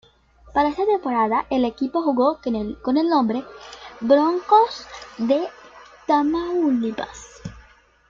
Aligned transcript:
Para 0.51 0.69
esta 0.69 0.83
temporada 0.83 1.45
el 1.51 1.63
equipo 1.63 2.01
jugó 2.01 2.39
con 2.43 2.55
el 2.97 3.07
nombre 3.07 3.41
de 3.99 4.07
"Broncos 4.07 4.87
de 5.19 5.47
Tamaulipas". 6.07 7.43